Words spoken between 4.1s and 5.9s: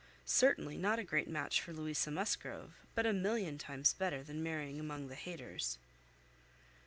than marrying among the Hayters."